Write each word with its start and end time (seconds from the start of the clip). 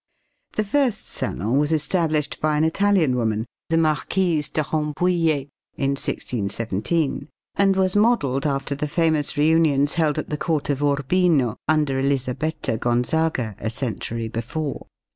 The 0.53 0.63
first 0.63 1.05
salon 1.05 1.59
was 1.59 1.71
established 1.71 2.41
by 2.41 2.57
an 2.57 2.63
Italian 2.63 3.15
woman, 3.15 3.45
the 3.69 3.77
Marquise 3.77 4.49
de 4.49 4.63
Rambouillet, 4.63 5.49
in 5.77 5.91
1617, 5.91 7.27
and 7.53 7.75
was 7.75 7.95
modeled 7.95 8.47
after 8.47 8.73
the 8.73 8.87
famous 8.87 9.37
reunions 9.37 9.93
held 9.93 10.17
at 10.17 10.31
the 10.31 10.37
court 10.37 10.71
of 10.71 10.81
Urbino 10.81 11.55
under 11.67 11.99
Elizabetta 11.99 12.77
Gonzaga, 12.79 13.55
a 13.59 13.69
century 13.69 14.27
before. 14.27 14.87